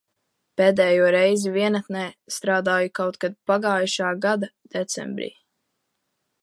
[0.59, 2.05] Pēdējo reizi vienatnē
[2.37, 5.31] strādāju kaut kad pagājušā gada decembrī.